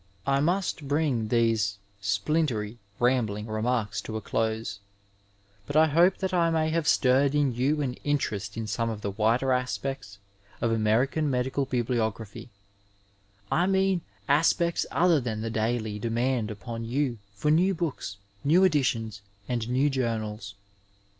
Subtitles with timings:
[0.25, 4.79] I must bring these *^ splintery," rambling remarks to a close,
[5.67, 9.01] but I hope that I may have stirred in you an interest in some of
[9.01, 10.17] the wider aspects
[10.59, 12.49] of American medical bioblio graphy—
[13.51, 19.21] I mean aspects other than the daily demand upon you for new books, new editions
[19.47, 20.55] and new journals.